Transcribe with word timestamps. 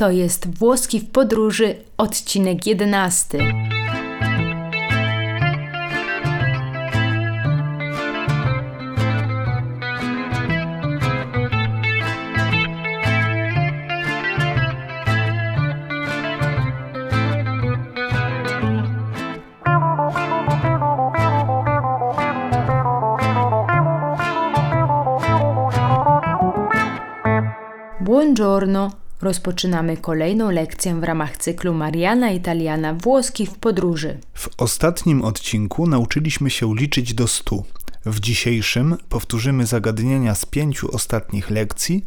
To 0.00 0.10
jest 0.10 0.58
Włoski 0.58 1.00
w 1.00 1.10
podróży, 1.10 1.74
odcinek 1.96 2.66
11. 2.66 3.38
Buongiorno! 28.00 28.99
Rozpoczynamy 29.22 29.96
kolejną 29.96 30.50
lekcję 30.50 30.94
w 30.94 31.04
ramach 31.04 31.36
cyklu 31.36 31.74
Mariana 31.74 32.30
Italiana 32.30 32.94
Włoski 32.94 33.46
w 33.46 33.58
podróży. 33.58 34.18
W 34.34 34.48
ostatnim 34.58 35.22
odcinku 35.22 35.86
nauczyliśmy 35.86 36.50
się 36.50 36.74
liczyć 36.74 37.14
do 37.14 37.26
stu. 37.26 37.64
W 38.06 38.20
dzisiejszym 38.20 38.96
powtórzymy 39.08 39.66
zagadnienia 39.66 40.34
z 40.34 40.46
pięciu 40.46 40.94
ostatnich 40.94 41.50
lekcji, 41.50 42.04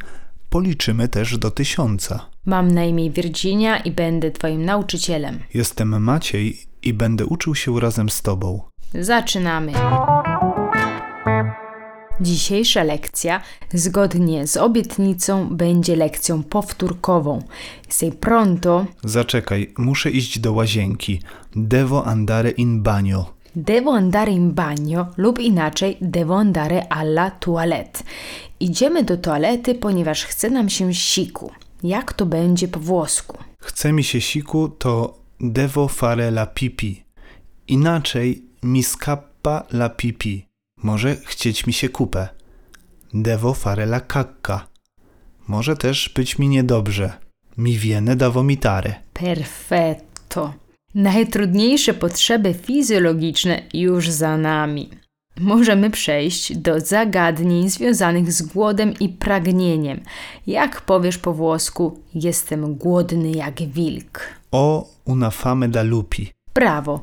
policzymy 0.50 1.08
też 1.08 1.38
do 1.38 1.50
tysiąca. 1.50 2.26
Mam 2.46 2.70
na 2.70 2.84
imię 2.84 3.10
Virginia 3.10 3.78
i 3.78 3.90
będę 3.90 4.30
Twoim 4.30 4.64
nauczycielem. 4.64 5.38
Jestem 5.54 6.02
Maciej 6.02 6.58
i 6.82 6.92
będę 6.92 7.26
uczył 7.26 7.54
się 7.54 7.80
razem 7.80 8.10
z 8.10 8.22
Tobą. 8.22 8.60
Zaczynamy! 8.94 9.72
Dzisiejsza 12.20 12.82
lekcja, 12.82 13.40
zgodnie 13.72 14.46
z 14.46 14.56
obietnicą, 14.56 15.48
będzie 15.56 15.96
lekcją 15.96 16.42
powtórkową. 16.42 17.42
Sei 17.88 18.12
pronto? 18.12 18.86
Zaczekaj, 19.04 19.72
muszę 19.78 20.10
iść 20.10 20.38
do 20.38 20.52
łazienki. 20.52 21.20
Devo 21.56 22.06
andare 22.06 22.50
in 22.50 22.82
bagno. 22.82 23.34
Devo 23.56 23.94
andare 23.94 24.32
in 24.32 24.52
bagno 24.52 25.06
lub 25.16 25.38
inaczej 25.38 25.96
devo 26.00 26.36
andare 26.38 26.88
alla 26.88 27.30
toilette. 27.30 28.04
Idziemy 28.60 29.04
do 29.04 29.16
toalety, 29.16 29.74
ponieważ 29.74 30.24
chce 30.24 30.50
nam 30.50 30.68
się 30.68 30.94
siku. 30.94 31.50
Jak 31.82 32.12
to 32.12 32.26
będzie 32.26 32.68
po 32.68 32.80
włosku? 32.80 33.38
Chce 33.58 33.92
mi 33.92 34.04
się 34.04 34.20
siku, 34.20 34.68
to 34.68 35.18
devo 35.40 35.88
fare 35.88 36.28
la 36.28 36.46
pipi. 36.46 37.04
Inaczej 37.68 38.42
mi 38.62 38.82
scappa 38.82 39.62
la 39.72 39.88
pipi. 39.88 40.46
Może 40.84 41.16
chcieć 41.16 41.66
mi 41.66 41.72
się 41.72 41.88
kupę. 41.88 42.28
Devo 43.14 43.54
fare 43.54 43.84
la 43.84 44.00
cacca. 44.00 44.66
Może 45.48 45.76
też 45.76 46.12
być 46.16 46.38
mi 46.38 46.48
niedobrze. 46.48 47.12
Mi 47.58 47.78
viene 47.78 48.16
da 48.16 48.30
vomitare. 48.30 48.94
Perfetto. 49.12 50.54
Najtrudniejsze 50.94 51.94
potrzeby 51.94 52.54
fizjologiczne 52.54 53.62
już 53.74 54.10
za 54.10 54.36
nami. 54.36 54.90
Możemy 55.40 55.90
przejść 55.90 56.56
do 56.56 56.80
zagadnień 56.80 57.70
związanych 57.70 58.32
z 58.32 58.42
głodem 58.42 58.94
i 59.00 59.08
pragnieniem. 59.08 60.00
Jak 60.46 60.80
powiesz 60.80 61.18
po 61.18 61.32
włosku, 61.34 62.00
jestem 62.14 62.74
głodny 62.74 63.30
jak 63.30 63.62
wilk. 63.62 64.20
O 64.50 64.88
una 65.04 65.30
fame 65.30 65.68
da 65.68 65.82
lupi. 65.82 66.32
Brawo. 66.54 67.00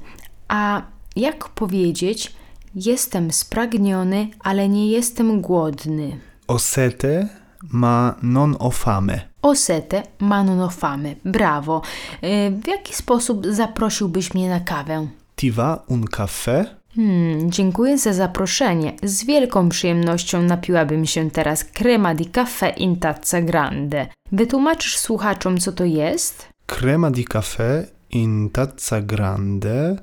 A 0.47 0.81
jak 1.15 1.49
powiedzieć, 1.49 2.40
jestem 2.75 3.31
spragniony, 3.31 4.27
ale 4.39 4.69
nie 4.69 4.87
jestem 4.91 5.41
głodny? 5.41 6.17
Ho 6.47 6.59
sete 6.59 7.29
ma 7.71 8.15
non 8.21 8.55
ho 8.59 8.71
fame. 8.71 9.19
Ho 9.43 9.55
sete, 9.55 10.03
ma 10.19 10.43
non 10.43 10.59
ho 10.59 10.69
fame. 10.69 11.15
Brawo. 11.25 11.81
Y, 12.23 12.51
W 12.63 12.67
jaki 12.67 12.93
sposób 12.95 13.45
zaprosiłbyś 13.47 14.33
mnie 14.33 14.49
na 14.49 14.59
kawę? 14.59 15.07
Ti 15.35 15.51
va 15.51 15.83
un 15.87 16.03
caffè? 16.05 16.65
Hmm, 16.95 17.51
dziękuję 17.51 17.97
za 17.97 18.13
zaproszenie. 18.13 18.93
Z 19.03 19.23
wielką 19.23 19.69
przyjemnością 19.69 20.41
napiłabym 20.41 21.05
się 21.05 21.31
teraz 21.31 21.63
crema 21.63 22.15
di 22.15 22.25
caffè 22.25 22.73
in 22.77 22.95
tazza 22.95 23.41
grande. 23.41 24.07
Wytłumaczysz 24.31 24.97
słuchaczom, 24.97 25.57
co 25.57 25.71
to 25.71 25.85
jest? 25.85 26.47
Crema 26.67 27.11
di 27.11 27.25
caffè 27.25 27.83
in 28.11 28.49
tazza 28.49 29.01
grande 29.01 29.95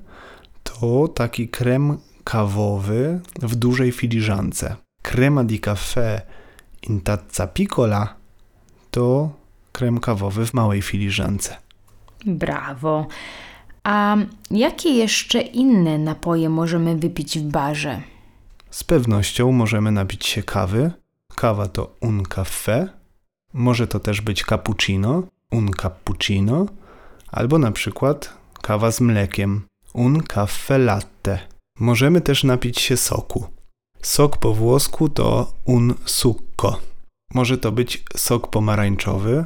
to 0.62 1.08
taki 1.08 1.48
krem 1.48 1.98
kawowy 2.28 3.20
w 3.42 3.54
dużej 3.54 3.92
filiżance. 3.92 4.76
Crema 5.02 5.44
di 5.44 5.60
caffè 5.60 6.20
in 6.82 7.00
tazza 7.00 7.46
piccola 7.46 8.14
to 8.90 9.30
krem 9.72 10.00
kawowy 10.00 10.46
w 10.46 10.54
małej 10.54 10.82
filiżance. 10.82 11.56
Brawo. 12.26 13.06
A 13.84 14.16
jakie 14.50 14.90
jeszcze 14.90 15.40
inne 15.40 15.98
napoje 15.98 16.48
możemy 16.48 16.96
wypić 16.96 17.38
w 17.38 17.42
barze? 17.42 18.02
Z 18.70 18.84
pewnością 18.84 19.52
możemy 19.52 19.90
napić 19.92 20.26
się 20.26 20.42
kawy. 20.42 20.90
Kawa 21.34 21.68
to 21.68 21.94
un 22.00 22.22
caffè. 22.22 22.88
Może 23.52 23.86
to 23.86 24.00
też 24.00 24.20
być 24.20 24.44
cappuccino, 24.44 25.22
un 25.50 25.70
cappuccino, 25.82 26.66
albo 27.32 27.58
na 27.58 27.72
przykład 27.72 28.34
kawa 28.62 28.90
z 28.90 29.00
mlekiem, 29.00 29.62
un 29.94 30.20
caffè 30.20 30.78
latte. 30.78 31.57
Możemy 31.78 32.20
też 32.20 32.44
napić 32.44 32.80
się 32.80 32.96
soku. 32.96 33.44
Sok 34.02 34.36
po 34.36 34.54
włosku 34.54 35.08
to 35.08 35.52
un 35.64 35.94
succo. 36.04 36.76
Może 37.34 37.58
to 37.58 37.72
być 37.72 38.04
sok 38.16 38.50
pomarańczowy, 38.50 39.44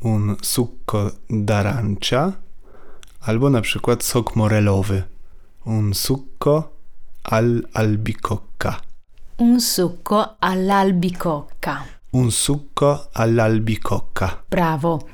un 0.00 0.36
succo 0.42 1.10
d'arancia, 1.30 2.32
albo 3.20 3.50
na 3.50 3.60
przykład 3.60 4.04
sok 4.04 4.36
morelowy, 4.36 5.02
un 5.64 5.94
succo 5.94 6.70
al 7.24 7.62
albicocca. 7.72 8.80
Un 9.36 9.60
succo 9.60 10.36
all'albicocca. 10.40 11.84
Un 12.12 12.30
succo 12.30 13.08
all'albicocca. 13.14 14.42
Brawo. 14.50 15.13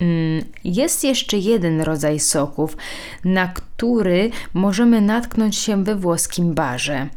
Mm, 0.00 0.44
Jest 0.64 1.04
jeszcze 1.04 1.38
jeden 1.38 1.80
rodzaj 1.80 2.20
soków, 2.20 2.76
na 3.24 3.48
który 3.48 4.30
możemy 4.54 5.00
natknąć 5.00 5.56
się 5.56 5.84
we 5.84 5.96
włoskim 5.96 6.54
barze. 6.54 7.08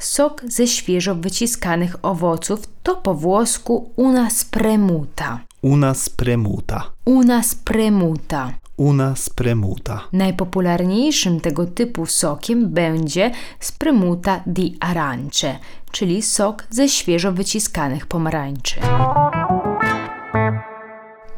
Sok 0.00 0.42
ze 0.48 0.66
świeżo 0.66 1.14
wyciskanych 1.14 1.96
owoców 2.04 2.60
to 2.82 2.96
po 2.96 3.14
włosku 3.14 3.90
una 3.96 4.30
spremuta. 4.30 5.40
Una 5.62 5.94
spremuta. 5.94 6.90
Una 7.04 7.42
spremuta. 7.42 8.52
Una 8.76 9.16
spremuta. 9.16 10.00
Najpopularniejszym 10.12 11.40
tego 11.40 11.66
typu 11.66 12.06
sokiem 12.06 12.68
będzie 12.70 13.30
spremuta 13.60 14.40
di 14.46 14.76
arance, 14.80 15.58
czyli 15.92 16.22
sok 16.22 16.64
ze 16.70 16.88
świeżo 16.88 17.32
wyciskanych 17.32 18.06
pomarańczy. 18.06 18.80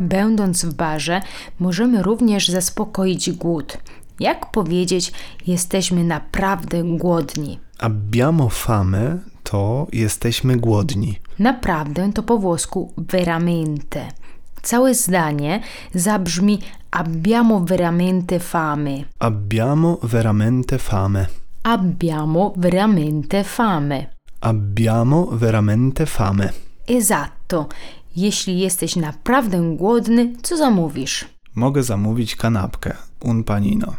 Będąc 0.01 0.65
w 0.65 0.75
barze, 0.75 1.21
możemy 1.59 2.03
również 2.03 2.49
zaspokoić 2.49 3.31
głód. 3.31 3.79
Jak 4.21 4.51
powiedzieć, 4.51 5.13
jesteśmy 5.47 6.05
naprawdę 6.05 6.83
głodni? 6.85 7.59
Abbiamo 7.79 8.49
fame 8.49 9.19
to 9.43 9.87
jesteśmy 9.93 10.57
głodni. 10.57 11.19
Naprawdę 11.39 12.13
to 12.13 12.23
po 12.23 12.39
włosku 12.39 12.93
veramente. 12.97 14.09
Całe 14.63 14.95
zdanie 14.95 15.61
zabrzmi 15.95 16.59
abbiamo 16.91 17.61
veramente 17.61 18.41
fame. 18.41 19.05
Abbiamo 19.19 19.99
veramente 20.03 20.79
fame. 20.79 21.27
Abbiamo 21.63 22.53
veramente 22.57 23.45
fame. 23.45 24.07
Abbiamo 24.41 25.27
veramente 25.27 26.07
fame. 26.07 26.53
Esatto. 26.89 27.69
Jeśli 28.19 28.59
jesteś 28.59 28.97
naprawdę 28.97 29.77
głodny, 29.77 30.33
co 30.43 30.57
zamówisz? 30.57 31.25
Mogę 31.55 31.83
zamówić 31.83 32.37
kanapkę, 32.37 32.97
un 33.21 33.45
panino. 33.45 33.97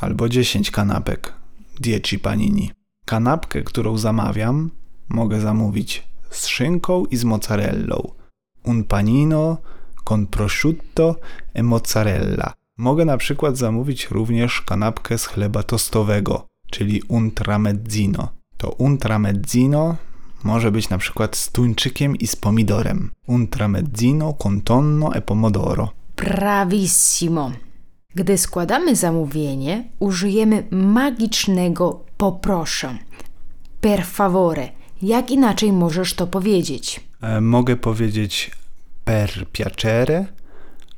Albo 0.00 0.28
10 0.28 0.70
kanapek, 0.70 1.32
dieci 1.80 2.18
panini. 2.18 2.70
Kanapkę, 3.04 3.62
którą 3.62 3.98
zamawiam, 3.98 4.70
mogę 5.08 5.40
zamówić 5.40 6.04
z 6.30 6.46
szynką 6.46 7.04
i 7.04 7.16
z 7.16 7.24
mozzarellą. 7.24 8.12
Un 8.64 8.84
panino 8.84 9.56
con 10.04 10.26
prosciutto 10.26 11.16
e 11.54 11.62
mozzarella. 11.62 12.52
Mogę 12.76 13.04
na 13.04 13.16
przykład 13.16 13.56
zamówić 13.56 14.10
również 14.10 14.60
kanapkę 14.60 15.18
z 15.18 15.26
chleba 15.26 15.62
tostowego, 15.62 16.46
czyli 16.70 17.02
un 17.08 17.30
tramezzino. 17.30 18.28
To 18.56 18.70
un 18.70 18.98
tramezzino 18.98 19.96
może 20.44 20.72
być 20.72 20.88
na 20.88 20.98
przykład 20.98 21.36
z 21.36 21.50
tuńczykiem 21.52 22.16
i 22.16 22.26
z 22.26 22.36
pomidorem. 22.36 23.10
Un 23.26 23.48
tramezzino 23.48 24.32
con 24.32 24.60
tonno 24.60 25.14
e 25.14 25.20
pomodoro. 25.20 25.92
Bravissimo. 26.16 27.52
Gdy 28.14 28.38
składamy 28.38 28.96
zamówienie, 28.96 29.84
użyjemy 29.98 30.66
magicznego 30.70 32.04
poproszę. 32.16 32.96
Per 33.80 34.04
favore. 34.04 34.68
Jak 35.02 35.30
inaczej 35.30 35.72
możesz 35.72 36.14
to 36.14 36.26
powiedzieć? 36.26 37.00
E, 37.22 37.40
mogę 37.40 37.76
powiedzieć 37.76 38.50
per 39.04 39.46
piacere 39.52 40.26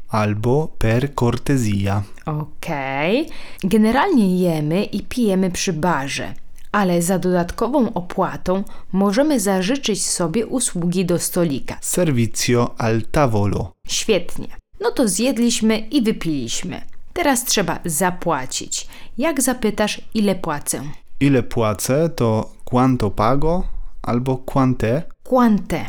albo 0.08 0.68
per 0.78 1.14
cortesia. 1.14 2.02
Okej. 2.26 3.28
Generalnie 3.64 4.38
jemy 4.38 4.84
i 4.84 5.02
pijemy 5.02 5.50
przy 5.50 5.72
barze, 5.72 6.34
ale 6.72 7.02
za 7.02 7.18
dodatkową 7.18 7.92
opłatą 7.92 8.64
możemy 8.92 9.40
zażyczyć 9.40 10.06
sobie 10.06 10.46
usługi 10.46 11.04
do 11.04 11.18
stolika. 11.18 11.76
Servizio 11.80 12.74
al 12.78 13.02
tavolo. 13.02 13.72
Świetnie. 13.86 14.48
No 14.80 14.90
to 14.90 15.08
zjedliśmy 15.08 15.78
i 15.78 16.02
wypiliśmy. 16.02 16.80
Teraz 17.12 17.44
trzeba 17.44 17.78
zapłacić. 17.84 18.88
Jak 19.18 19.42
zapytasz, 19.42 20.00
ile 20.14 20.34
płacę? 20.34 20.82
Ile 21.20 21.42
płacę 21.42 22.08
to 22.08 22.50
quanto 22.64 23.10
pago 23.10 23.64
albo 24.02 24.36
quante. 24.36 25.02
Quante. 25.22 25.86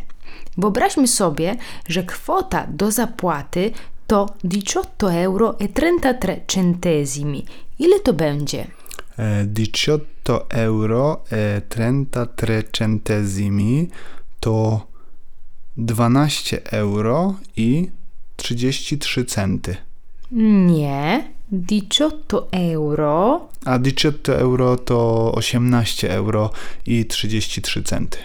Wyobraźmy 0.58 1.08
sobie, 1.08 1.56
że 1.88 2.04
kwota 2.04 2.68
do 2.68 2.92
zapłaty 2.92 3.72
to 4.08 4.30
18 4.46 5.24
euro 5.24 5.60
e 5.60 5.68
33 5.68 6.42
centesimi. 6.48 7.46
Ile 7.80 8.00
to 8.00 8.14
będzie? 8.14 8.68
E, 9.20 9.46
18 9.46 10.46
euro 10.50 11.24
e 11.32 11.62
33 11.70 12.64
centesimi 12.72 13.90
to 14.40 14.88
12 15.78 16.62
euro 16.72 17.36
i 17.56 17.92
33 18.36 19.26
centy. 19.26 19.78
Nie. 20.32 21.24
18 21.52 22.48
euro. 22.52 23.50
A 23.66 23.80
18 23.80 24.40
euro 24.40 24.78
to 24.78 25.32
18 25.36 26.10
euro 26.10 26.52
i 26.86 27.06
33 27.06 27.84
centy. 27.84 28.18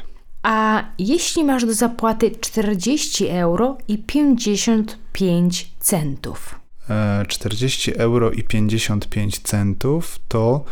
A 0.42 0.84
jeśli 0.98 1.44
masz 1.44 1.64
do 1.64 1.74
zapłaty 1.74 2.30
40 2.30 3.28
euro 3.28 3.78
i 3.88 3.98
55 3.98 5.70
centów? 5.80 6.63
E, 6.90 7.26
40 7.28 7.92
euro 7.96 8.30
i 8.30 8.42
55 8.42 9.38
centów 9.42 10.18
to 10.28 10.64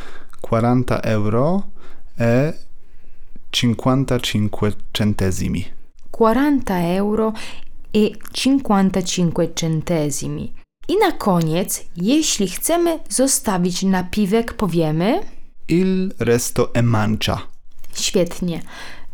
40 0.47 0.85
euro 1.03 1.63
e 2.21 2.53
55 3.51 4.53
centesimi. 4.93 5.65
40 6.13 6.73
euro 6.97 7.33
e 7.95 8.11
55 8.33 9.35
centesimi. 9.55 10.53
I 10.89 10.97
na 10.99 11.13
koniec, 11.13 11.85
jeśli 11.97 12.49
chcemy 12.49 12.99
zostawić 13.09 13.83
napiwek, 13.83 14.53
powiemy 14.53 15.21
Il 15.69 16.15
resto 16.19 16.71
e 16.75 16.83
mancia. 16.83 17.39
świetnie. 17.95 18.63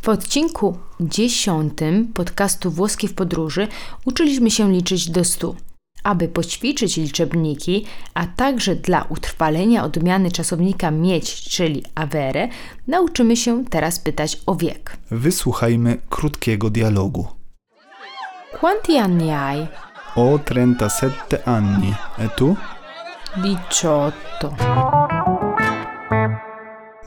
W 0.03 0.09
odcinku 0.09 0.79
10 1.01 1.73
podcastu 2.15 2.71
Włoskie 2.71 3.09
w 3.09 3.15
podróży 3.15 3.69
uczyliśmy 4.05 4.51
się 4.51 4.73
liczyć 4.73 5.11
do 5.11 5.25
100. 5.25 5.55
Aby 6.05 6.29
poćwiczyć 6.29 6.97
liczebniki, 6.97 7.85
a 8.15 8.27
także 8.27 8.77
dla 8.77 9.03
utrwalenia 9.09 9.85
odmiany 9.85 10.31
czasownika 10.31 10.91
mieć, 10.91 11.43
czyli 11.43 11.83
avere, 11.95 12.49
nauczymy 12.87 13.37
się 13.37 13.65
teraz 13.65 13.99
pytać 13.99 14.41
o 14.47 14.55
wiek. 14.55 14.97
Wysłuchajmy 15.11 15.99
krótkiego 16.09 16.71
dialogu. 16.71 17.27
Quanti 18.61 18.99
anni 18.99 19.31
hai? 19.31 19.67
Ho 20.15 20.39
37 20.39 21.41
anni. 21.47 21.95
E 22.19 22.29
tu? 22.29 22.57
18. 23.37 24.17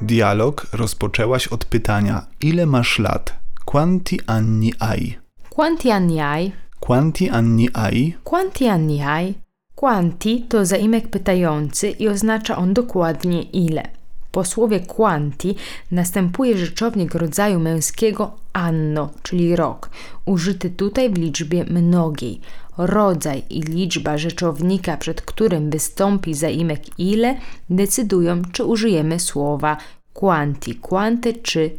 Dialog 0.02 0.68
rozpoczęłaś 0.74 1.48
od 1.48 1.66
pytania: 1.66 2.26
Ile 2.42 2.66
masz 2.66 3.00
lat? 3.00 3.40
Quanti 3.66 4.20
anni 4.28 4.72
hai? 4.80 5.18
Quanti 5.50 5.92
anni 5.92 6.20
hai? 6.20 6.52
Quanti 6.82 7.30
anni 7.30 7.70
hai? 7.74 8.16
Quanti 8.24 8.68
anni 8.68 9.00
hai? 9.00 9.36
Quanti 9.76 10.46
to 10.50 10.66
zaimek 10.66 11.08
pytający 11.08 11.90
i 11.90 12.08
oznacza 12.08 12.58
on 12.58 12.74
dokładnie 12.74 13.42
ile. 13.42 13.84
Po 14.32 14.44
słowie 14.44 14.80
quanti 14.80 15.56
następuje 15.92 16.58
rzeczownik 16.58 17.16
rodzaju 17.16 17.60
męskiego 17.60 18.32
anno, 18.54 19.10
czyli 19.24 19.56
rok, 19.56 19.90
użyty 20.26 20.70
tutaj 20.70 21.10
w 21.10 21.18
liczbie 21.18 21.64
mnogiej. 21.64 22.42
Rodzaj 22.78 23.44
i 23.50 23.62
liczba 23.62 24.18
rzeczownika, 24.18 24.98
przed 24.98 25.22
którym 25.22 25.70
wystąpi 25.70 26.34
zaimek 26.34 27.00
ile, 27.00 27.38
decydują, 27.70 28.42
czy 28.52 28.64
użyjemy 28.64 29.20
słowa 29.20 29.78
quanti, 30.14 30.76
quante 30.76 31.34
czy 31.34 31.72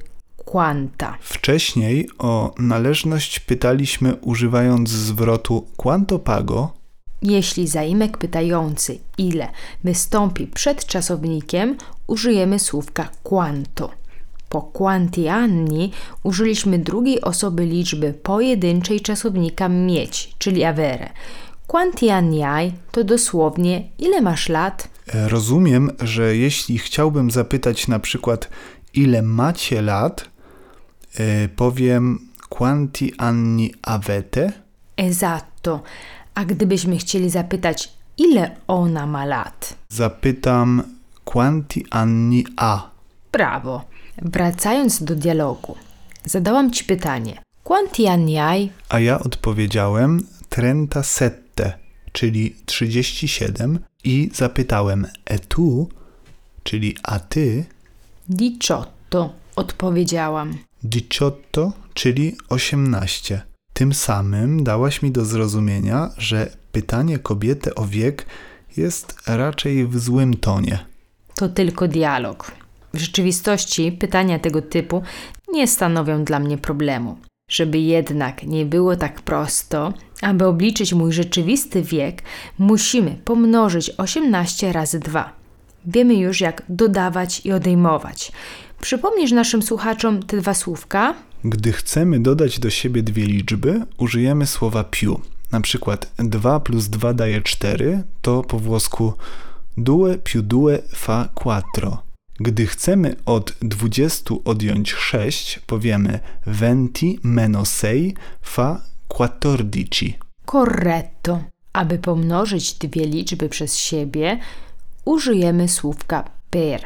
quanta. 0.45 1.17
Wcześniej 1.21 2.09
o 2.19 2.55
należność 2.59 3.41
pytaliśmy 3.41 4.15
używając 4.17 4.91
zwrotu 4.91 5.67
quanto 5.77 6.19
pago, 6.19 6.73
Jeśli 7.23 7.69
zaimek 7.69 8.19
pytający 8.19 8.99
ile 9.19 9.49
wystąpi 9.85 10.47
przed 10.47 10.87
czasownikiem, 10.87 11.77
użyjemy 12.07 12.59
słówka 12.59 13.09
quanto. 13.23 13.91
Po 14.49 14.63
quanti 14.63 15.29
anni 15.29 15.93
użyliśmy 16.23 16.79
drugiej 16.79 17.21
osoby 17.21 17.67
liczby 17.67 18.13
pojedynczej 18.13 19.01
czasownika 19.01 19.69
mieć, 19.69 20.35
czyli 20.39 20.65
avere. 20.65 21.11
Quanti 21.67 22.11
anni 22.11 22.43
hai 22.43 22.73
to 22.93 23.05
dosłownie 23.05 23.89
ile 23.99 24.21
masz 24.21 24.49
lat? 24.49 24.89
E, 25.15 25.29
Rozumiem, 25.29 25.91
że 26.01 26.37
jeśli 26.37 26.79
chciałbym 26.79 27.31
zapytać 27.31 27.89
na 27.89 27.99
przykład 27.99 28.49
ile 28.95 29.23
macie 29.23 29.83
lat, 29.83 30.29
powiem 31.57 32.19
quanti 32.49 33.13
anni 33.19 33.75
avete, 33.83 34.53
Esatto. 34.97 35.83
A 36.35 36.45
gdybyśmy 36.45 36.97
chcieli 36.99 37.31
zapytać 37.31 37.93
ile 38.19 38.57
ona 38.69 39.07
ma 39.07 39.25
lat? 39.25 39.75
zapytam 39.89 40.83
quanti 41.25 41.87
anni 41.91 42.45
ha. 42.57 42.91
Brawo. 43.33 43.85
Wracając 44.23 45.03
do 45.05 45.15
dialogu. 45.15 45.75
Zadałam 46.25 46.71
ci 46.71 46.85
pytanie. 46.85 47.43
Quanti 47.65 48.07
anni 48.07 48.37
hai? 48.37 48.71
A 48.89 48.99
ja 49.01 49.19
odpowiedziałem 49.21 50.27
37, 50.49 51.73
czyli 52.13 52.55
37 52.67 53.79
i 54.05 54.31
zapytałem 54.35 55.07
e 55.25 55.39
tu, 55.39 55.89
czyli 56.63 56.97
a 57.03 57.19
ty, 57.19 57.65
Diciotto, 58.29 59.33
odpowiedziałam. 59.57 60.55
18, 60.85 61.71
czyli 61.95 62.37
18. 62.49 63.43
Tym 63.73 63.95
samym 63.95 64.65
dałaś 64.65 65.03
mi 65.03 65.11
do 65.11 65.25
zrozumienia, 65.25 66.11
że 66.19 66.57
pytanie 66.73 67.19
kobiety 67.19 67.75
o 67.75 67.87
wiek 67.87 68.27
jest 68.77 69.17
raczej 69.27 69.87
w 69.87 69.99
złym 69.99 70.35
tonie. 70.35 70.79
To 71.35 71.49
tylko 71.49 71.89
dialog. 71.89 72.53
W 72.95 72.99
rzeczywistości 72.99 73.93
pytania 73.93 74.39
tego 74.39 74.63
typu 74.63 75.03
nie 75.53 75.67
stanowią 75.67 76.25
dla 76.25 76.39
mnie 76.39 76.59
problemu. 76.59 77.19
Żeby 77.51 77.79
jednak 77.79 78.43
nie 78.43 78.67
było 78.67 78.97
tak 78.97 79.23
prosto, 79.23 79.93
aby 80.23 80.47
obliczyć 80.47 80.95
mój 80.95 81.13
rzeczywisty 81.13 81.83
wiek, 81.83 82.23
musimy 82.59 83.17
pomnożyć 83.25 83.91
18 83.91 84.73
razy 84.73 85.01
2. 85.01 85.33
Wiemy 85.87 86.15
już, 86.15 86.41
jak 86.41 86.63
dodawać 86.69 87.47
i 87.47 87.53
odejmować. 87.53 88.33
Przypomnisz 88.83 89.33
naszym 89.33 89.63
słuchaczom 89.63 90.23
te 90.23 90.37
dwa 90.37 90.55
słówka? 90.55 91.15
Gdy 91.45 91.73
chcemy 91.73 92.21
dodać 92.21 92.59
do 92.59 92.71
siebie 92.71 93.03
dwie 93.03 93.27
liczby, 93.27 93.87
użyjemy 93.99 94.47
słowa 94.47 94.85
più. 94.85 95.21
Na 95.53 95.61
przykład 95.61 96.13
2 96.19 96.61
plus 96.61 96.89
2 96.89 97.15
daje 97.15 97.43
4, 97.43 98.03
to 98.23 98.43
po 98.43 98.59
włosku 98.59 99.13
due 99.77 100.19
più 100.19 100.43
due 100.43 100.79
fa 100.95 101.29
quattro. 101.35 102.03
Gdy 102.41 102.67
chcemy 102.67 103.17
od 103.25 103.53
20 103.61 104.35
odjąć 104.45 104.93
6, 104.93 105.61
powiemy 105.67 106.21
20 106.47 107.07
meno 107.23 107.65
6 107.65 108.15
fa 108.43 108.83
quattordici. 109.09 110.19
Corretto. 110.47 111.43
Aby 111.73 111.99
pomnożyć 111.99 112.75
dwie 112.75 113.07
liczby 113.07 113.49
przez 113.49 113.79
siebie, 113.79 114.39
użyjemy 115.05 115.69
słówka 115.69 116.25
per. 116.51 116.81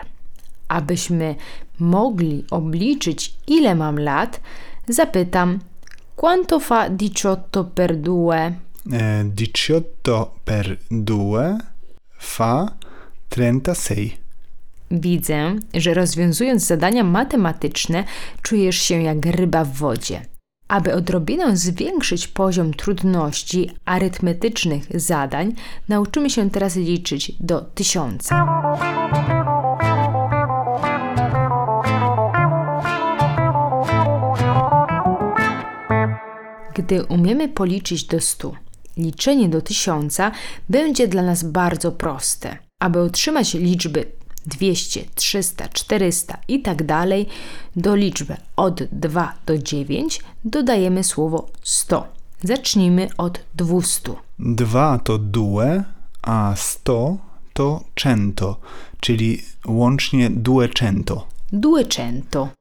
Abyśmy 0.68 1.34
mogli 1.78 2.44
obliczyć, 2.50 3.36
ile 3.46 3.74
mam 3.74 3.98
lat, 3.98 4.40
zapytam: 4.88 5.58
Quanto 6.16 6.60
fa 6.60 6.86
18 6.86 7.64
per 7.74 7.96
due? 7.96 8.54
E, 8.92 9.24
18 9.24 9.82
per 10.44 10.78
2 10.90 11.58
fa 12.18 12.76
36. 13.28 14.26
Widzę, 14.90 15.56
że 15.74 15.94
rozwiązując 15.94 16.66
zadania 16.66 17.04
matematyczne, 17.04 18.04
czujesz 18.42 18.76
się 18.76 19.02
jak 19.02 19.26
ryba 19.26 19.64
w 19.64 19.72
wodzie. 19.72 20.20
Aby 20.68 20.94
odrobinę 20.94 21.56
zwiększyć 21.56 22.28
poziom 22.28 22.74
trudności 22.74 23.70
arytmetycznych 23.84 25.00
zadań, 25.00 25.54
nauczymy 25.88 26.30
się 26.30 26.50
teraz 26.50 26.76
liczyć 26.76 27.32
do 27.40 27.60
tysiąca. 27.60 28.46
Gdy 36.76 37.04
umiemy 37.04 37.48
policzyć 37.48 38.04
do 38.04 38.20
stu 38.20 38.54
liczenie 38.96 39.48
do 39.48 39.62
tysiąca 39.62 40.32
będzie 40.68 41.08
dla 41.08 41.22
nas 41.22 41.44
bardzo 41.44 41.92
proste. 41.92 42.58
Aby 42.78 43.00
otrzymać 43.00 43.54
liczby 43.54 44.06
200, 44.46 45.04
300, 45.14 45.68
400 45.68 46.38
i 46.48 46.62
tak 46.62 46.86
dalej, 46.86 47.26
do 47.76 47.94
liczby 47.94 48.36
od 48.56 48.82
2 48.82 49.34
do 49.46 49.58
9 49.58 50.20
dodajemy 50.44 51.04
słowo 51.04 51.46
100. 51.62 52.06
Zacznijmy 52.42 53.08
od 53.18 53.40
200. 53.54 54.12
2 54.38 54.98
to 54.98 55.18
due, 55.18 55.84
a 56.22 56.54
100 56.56 57.16
to 57.52 57.84
cento, 57.96 58.56
czyli 59.00 59.42
łącznie 59.66 60.30
duecento. 60.30 61.26
200. 61.52 62.12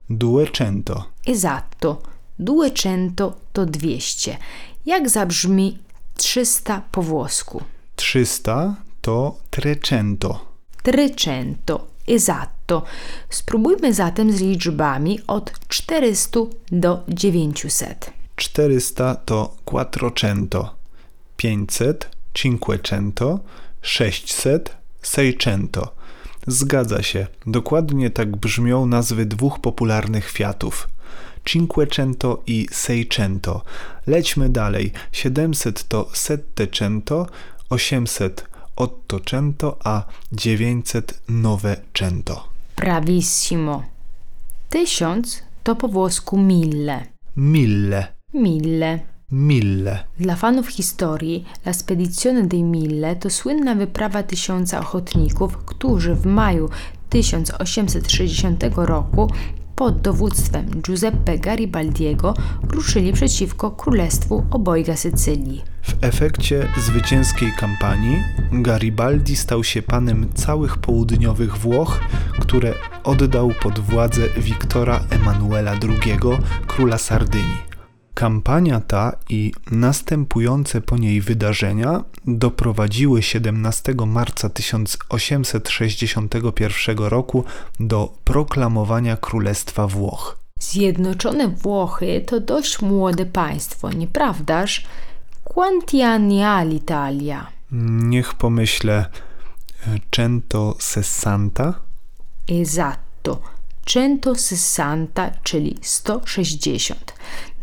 Duecento. 0.09 1.03
Esatto. 1.27 2.14
200 2.39 3.09
to 3.53 3.65
200. 3.65 4.37
Jak 4.85 5.09
zabrzmi 5.09 5.77
300 6.17 6.81
po 6.91 7.01
włosku? 7.01 7.63
300 7.95 8.75
to 9.01 9.35
trecento. 9.49 10.45
300. 10.83 11.79
Esatto. 12.07 12.83
Spróbujmy 13.29 13.93
zatem 13.93 14.31
z 14.31 14.41
liczbami 14.41 15.19
od 15.27 15.51
400 15.67 16.39
do 16.71 17.03
900. 17.07 18.11
400 18.35 19.15
to 19.15 19.55
quattrocento. 19.65 20.75
500 21.37 22.09
cinquecento. 22.33 23.39
600 23.81 24.77
seicento. 25.01 25.95
Zgadza 26.47 27.03
się, 27.03 27.27
dokładnie 27.47 28.09
tak 28.09 28.37
brzmią 28.37 28.85
nazwy 28.85 29.25
dwóch 29.25 29.59
popularnych 29.59 30.25
kwiatów. 30.25 30.87
Cinquecento 31.45 32.43
i 32.47 32.67
Seicento. 32.71 33.61
Lećmy 34.07 34.49
dalej. 34.49 34.91
700 35.11 35.83
to 35.87 36.09
Settecento, 36.13 37.27
800 37.69 38.45
Ottocento, 38.75 39.77
a 39.83 40.03
900 40.31 41.21
Novecento. 41.27 42.43
Bravissimo. 42.77 43.83
1000 44.69 45.43
to 45.63 45.75
po 45.75 45.87
włosku 45.87 46.37
mille. 46.37 47.05
Mille, 47.35 48.07
Mille. 48.33 48.99
mille. 49.31 50.03
Dla 50.19 50.35
fanów 50.35 50.67
historii, 50.67 51.45
La 51.65 51.73
Spedizione 51.73 52.47
dei 52.47 52.63
Mille 52.63 53.15
to 53.15 53.29
słynna 53.29 53.75
wyprawa 53.75 54.23
tysiąca 54.23 54.79
ochotników, 54.79 55.57
którzy 55.57 56.15
w 56.15 56.25
maju 56.25 56.69
1860 57.09 58.63
roku 58.75 59.31
pod 59.75 60.01
dowództwem 60.01 60.65
Giuseppe 60.81 61.39
Garibaldiego 61.39 62.33
ruszyli 62.71 63.13
przeciwko 63.13 63.71
Królestwu 63.71 64.45
Obojga 64.51 64.95
Sycylii. 64.95 65.63
W 65.81 65.95
efekcie 66.01 66.67
zwycięskiej 66.77 67.51
kampanii 67.57 68.23
Garibaldi 68.51 69.35
stał 69.35 69.63
się 69.63 69.81
panem 69.81 70.33
całych 70.33 70.77
południowych 70.77 71.57
Włoch, 71.57 71.99
które 72.39 72.73
oddał 73.03 73.51
pod 73.61 73.79
władzę 73.79 74.21
Wiktora 74.37 74.99
Emanuela 75.09 75.71
II, 75.71 76.19
króla 76.67 76.97
Sardynii. 76.97 77.74
Kampania 78.15 78.79
ta 78.79 79.15
i 79.29 79.51
następujące 79.71 80.81
po 80.81 80.97
niej 80.97 81.21
wydarzenia 81.21 82.03
doprowadziły 82.27 83.23
17 83.23 83.93
marca 84.07 84.49
1861 84.49 86.97
roku 86.97 87.43
do 87.79 88.13
proklamowania 88.23 89.17
Królestwa 89.17 89.87
Włoch. 89.87 90.37
Zjednoczone 90.59 91.47
Włochy 91.47 92.21
to 92.25 92.39
dość 92.39 92.81
młode 92.81 93.25
państwo, 93.25 93.91
nieprawdaż? 93.91 94.85
Quanti 95.43 96.01
anni 96.01 96.41
ha 96.41 96.63
l'Italia? 96.63 97.39
Niech 97.71 98.33
pomyślę, 98.33 99.05
cento 100.11 100.75
sessanta? 100.79 101.73
Esatto, 102.61 103.41
160, 103.85 105.19
czyli 105.43 105.77
160. 105.81 107.13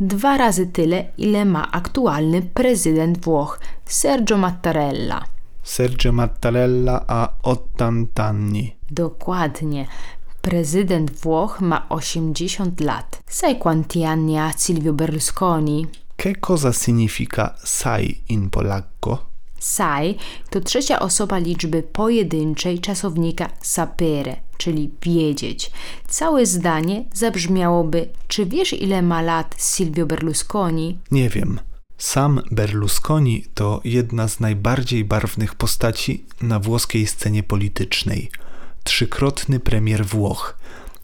Dwa 0.00 0.37
razy 0.37 0.67
tyle, 0.67 1.05
ile 1.19 1.45
ma 1.45 1.71
aktualny 1.73 2.43
prezydent 2.43 3.25
Włoch, 3.25 3.61
Sergio 3.85 4.38
Mattarella. 4.38 5.25
Sergio 5.62 6.12
Mattarella 6.12 7.05
a 7.07 7.29
80 7.43 8.21
anni. 8.21 8.76
Dokładnie. 8.91 9.87
Prezydent 10.41 11.11
Włoch 11.25 11.61
ma 11.61 11.88
80 11.88 12.81
lat. 12.81 13.23
Sai 13.26 13.59
quanti 13.59 14.05
anni 14.05 14.37
ha 14.37 14.52
Silvio 14.57 14.93
Berlusconi? 14.93 15.87
Che 16.17 16.38
cosa 16.41 16.73
significa 16.73 17.55
sai 17.64 18.23
in 18.26 18.49
polacco? 18.49 19.32
Sai 19.62 20.16
to 20.50 20.61
trzecia 20.61 20.99
osoba 20.99 21.38
liczby 21.38 21.83
pojedynczej 21.83 22.78
czasownika 22.78 23.49
sapere, 23.61 24.37
czyli 24.59 24.90
wiedzieć. 25.02 25.71
Całe 26.09 26.47
zdanie 26.47 27.04
zabrzmiałoby: 27.14 28.09
Czy 28.28 28.47
wiesz, 28.47 28.73
ile 28.73 29.02
ma 29.02 29.23
lat 29.23 29.54
Silvio 29.59 30.07
Berlusconi? 30.07 30.99
Nie 31.11 31.28
wiem. 31.28 31.61
Sam 31.99 32.40
Berlusconi 32.50 33.45
to 33.54 33.81
jedna 33.85 34.28
z 34.28 34.40
najbardziej 34.40 35.04
barwnych 35.04 35.54
postaci 35.54 36.25
na 36.40 36.61
włoskiej 36.61 37.07
scenie 37.07 37.42
politycznej. 37.42 38.31
Trzykrotny 38.85 39.61
premier 39.61 40.07
Włoch, 40.07 40.59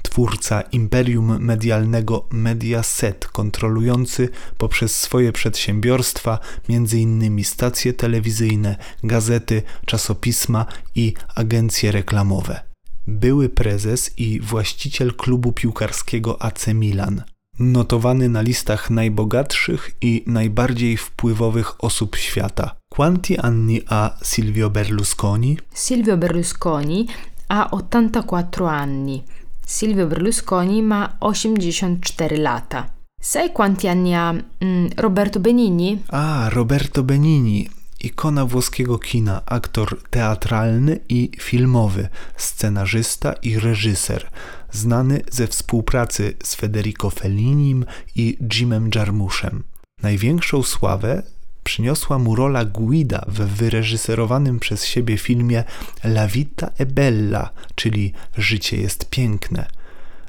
twórca 0.09 0.63
imperium 0.63 1.43
medialnego 1.43 2.27
Mediaset, 2.31 3.27
kontrolujący 3.27 4.29
poprzez 4.59 4.97
swoje 4.97 5.33
przedsiębiorstwa 5.33 6.39
m.in. 6.69 7.45
stacje 7.45 7.93
telewizyjne, 7.93 8.77
gazety, 9.03 9.63
czasopisma 9.87 10.67
i 10.95 11.15
agencje 11.35 11.93
reklamowe. 11.93 12.61
Były 13.07 13.49
prezes 13.49 14.19
i 14.19 14.41
właściciel 14.41 15.15
klubu 15.15 15.53
piłkarskiego 15.53 16.43
AC 16.43 16.67
Milan. 16.67 17.23
Notowany 17.59 18.29
na 18.29 18.41
listach 18.41 18.91
najbogatszych 18.91 19.91
i 20.01 20.25
najbardziej 20.27 20.97
wpływowych 20.97 21.85
osób 21.85 22.17
świata. 22.17 22.77
Quanti 22.89 23.39
anni 23.39 23.81
ha 23.87 24.17
Silvio 24.25 24.71
Berlusconi? 24.71 25.59
Silvio 25.75 26.17
Berlusconi 26.17 27.07
ha 27.49 27.71
84 27.71 28.67
anni. 28.67 29.25
Silvio 29.71 30.07
Berlusconi 30.07 30.81
ma 30.81 31.17
84 31.19 32.39
lata. 32.39 32.91
Sai 33.21 33.53
quanti 33.53 33.87
anni 33.87 34.15
ha 34.15 34.33
mm, 34.33 34.87
Roberto 34.97 35.41
Benigni? 35.41 36.05
A, 36.07 36.49
Roberto 36.49 37.03
Benigni, 37.03 37.69
ikona 38.01 38.45
włoskiego 38.47 38.99
kina, 38.99 39.43
aktor 39.47 40.03
teatralny 40.11 41.01
i 41.09 41.31
filmowy, 41.39 42.09
scenarzysta 42.37 43.33
i 43.33 43.59
reżyser, 43.59 44.31
znany 44.73 45.23
ze 45.31 45.47
współpracy 45.47 46.35
z 46.43 46.55
Federico 46.55 47.11
Fellinim 47.11 47.85
i 48.15 48.39
Jimem 48.55 48.91
Jarmuszem. 48.95 49.65
Największą 50.03 50.63
sławę 50.63 51.23
przyniosła 51.69 52.19
mu 52.19 52.35
rola 52.35 52.65
Guida 52.65 53.25
w 53.29 53.39
wyreżyserowanym 53.61 54.61
przez 54.61 54.85
siebie 54.85 55.19
filmie 55.19 55.65
La 56.05 56.27
vita 56.27 56.67
è 56.79 56.87
bella, 56.87 57.51
czyli 57.75 58.13
Życie 58.37 58.77
jest 58.77 59.11
piękne. 59.11 59.67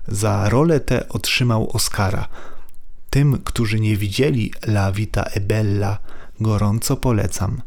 Za 0.07 0.49
rolę 0.49 0.79
tę 0.79 1.09
otrzymał 1.09 1.69
Oscara. 1.73 2.27
Tym, 3.09 3.37
którzy 3.43 3.79
nie 3.79 3.97
widzieli 3.97 4.53
La 4.67 4.91
vita 4.91 5.23
è 5.23 5.39
bella, 5.39 5.97
gorąco 6.39 6.97
polecam. 6.97 7.61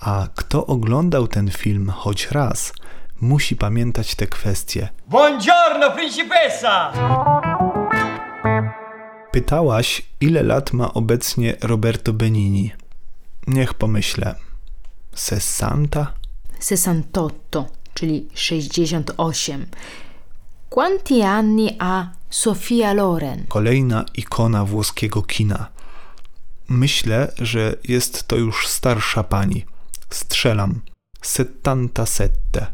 A 0.00 0.28
kto 0.34 0.66
oglądał 0.66 1.28
ten 1.28 1.50
film 1.50 1.88
choć 1.88 2.30
raz, 2.30 2.72
musi 3.20 3.56
pamiętać 3.56 4.14
te 4.14 4.26
kwestie. 4.26 4.88
Buongiorno, 5.08 5.90
principessa! 5.90 6.92
Pytałaś, 9.30 10.02
ile 10.20 10.42
lat 10.42 10.72
ma 10.72 10.94
obecnie 10.94 11.56
Roberto 11.62 12.12
Benini. 12.12 12.81
Niech 13.46 13.74
pomyślę. 13.74 14.34
Sessanta? 15.14 16.12
68, 16.60 17.64
czyli 17.94 18.28
68. 18.34 19.66
Quanti 20.68 21.22
anni 21.22 21.76
ha 21.80 22.12
Sofia 22.30 22.92
Loren? 22.92 23.44
Kolejna 23.48 24.04
ikona 24.14 24.64
włoskiego 24.64 25.22
kina. 25.22 25.66
Myślę, 26.68 27.32
że 27.38 27.76
jest 27.88 28.28
to 28.28 28.36
już 28.36 28.68
starsza 28.68 29.22
pani. 29.22 29.64
Strzelam. 30.10 30.80
Settantasette. 31.22 32.66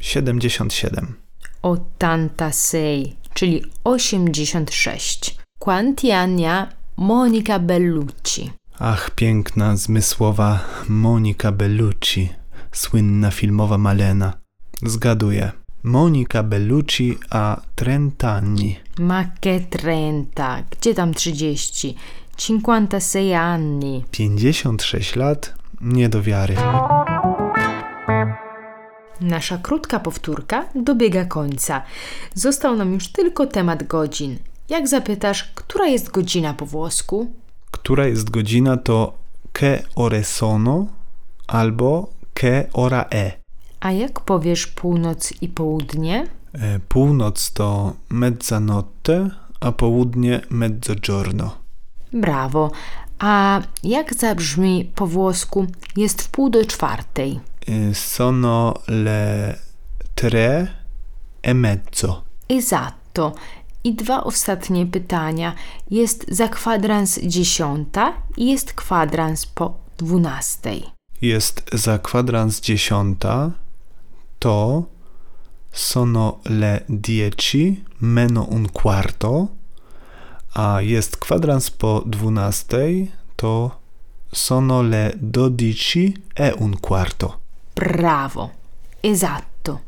77. 0.00 1.14
86, 1.62 3.16
czyli 3.34 3.62
86. 3.84 5.36
Quanti 5.58 6.12
anni 6.12 6.44
ha 6.44 6.68
Monica 6.96 7.58
Bellucci? 7.58 8.50
Ach, 8.78 9.10
piękna, 9.10 9.76
zmysłowa 9.76 10.60
Monika 10.88 11.52
Bellucci, 11.52 12.28
słynna 12.72 13.30
filmowa 13.30 13.78
Malena. 13.78 14.32
Zgaduję. 14.82 15.52
Monika 15.82 16.42
Bellucci 16.42 17.18
a 17.30 17.60
30 17.74 18.26
anni. 18.26 18.76
Ma 18.98 19.24
che 19.40 19.60
30, 19.60 20.32
gdzie 20.70 20.94
tam 20.94 21.14
30? 21.14 21.94
56 22.36 23.32
anni. 23.34 24.04
56 24.10 25.16
lat? 25.16 25.54
Nie 25.80 26.08
do 26.08 26.22
wiary. 26.22 26.56
Nasza 29.20 29.58
krótka 29.58 30.00
powtórka 30.00 30.64
dobiega 30.74 31.24
końca. 31.24 31.82
Został 32.34 32.76
nam 32.76 32.92
już 32.92 33.08
tylko 33.08 33.46
temat 33.46 33.86
godzin. 33.86 34.38
Jak 34.68 34.88
zapytasz, 34.88 35.44
która 35.54 35.86
jest 35.86 36.10
godzina 36.10 36.54
po 36.54 36.66
włosku? 36.66 37.32
Która 37.74 38.06
jest 38.06 38.30
godzina 38.30 38.76
to 38.76 39.12
che 39.52 39.82
ore 39.96 40.22
sono 40.24 40.86
albo 41.46 42.08
che 42.34 42.68
ora 42.72 43.08
è. 43.08 43.32
A 43.80 43.92
jak 43.92 44.20
powiesz 44.20 44.66
północ 44.66 45.32
i 45.42 45.48
południe? 45.48 46.26
E, 46.52 46.78
Północ 46.88 47.52
to 47.52 47.92
mezzanotte, 48.08 49.30
a 49.60 49.72
południe 49.72 50.40
mezzogiorno. 50.50 51.56
Brawo. 52.12 52.70
A 53.18 53.60
jak 53.82 54.14
zabrzmi 54.14 54.90
po 54.94 55.06
włosku 55.06 55.66
jest 55.96 56.22
w 56.22 56.28
pół 56.28 56.50
do 56.50 56.64
czwartej? 56.66 57.40
E, 57.68 57.94
Sono 57.94 58.74
le 58.88 59.58
tre 60.14 60.66
e 61.42 61.54
mezzo. 61.54 62.22
Esatto. 62.48 63.32
I 63.84 63.94
dwa 63.94 64.24
ostatnie 64.24 64.86
pytania. 64.86 65.52
Jest 65.90 66.24
za 66.28 66.48
kwadrans 66.48 67.20
dziesiąta 67.22 68.12
i 68.36 68.50
jest 68.50 68.72
kwadrans 68.72 69.46
po 69.46 69.74
dwunastej. 69.98 70.84
Jest 71.22 71.70
za 71.72 71.98
kwadrans 71.98 72.60
dziesiąta, 72.60 73.50
to 74.38 74.82
sono 75.72 76.38
le 76.44 76.80
dieci 76.88 77.84
meno 78.00 78.42
un 78.42 78.68
quarto, 78.68 79.48
a 80.54 80.80
jest 80.80 81.16
kwadrans 81.16 81.70
po 81.70 82.02
dwunastej, 82.06 83.10
to 83.36 83.70
sono 84.32 84.82
le 84.82 85.12
dodici 85.16 86.14
e 86.36 86.52
un 86.52 86.76
quarto. 86.76 87.38
Brawo. 87.74 88.50
Esatto. 89.02 89.80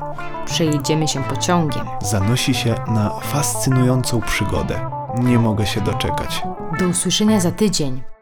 Przejedziemy 0.45 1.07
się 1.07 1.23
pociągiem. 1.23 1.85
Zanosi 2.01 2.53
się 2.53 2.75
na 2.87 3.09
fascynującą 3.09 4.21
przygodę. 4.21 4.79
Nie 5.23 5.39
mogę 5.39 5.65
się 5.65 5.81
doczekać. 5.81 6.43
Do 6.79 6.87
usłyszenia 6.87 7.39
za 7.39 7.51
tydzień. 7.51 8.12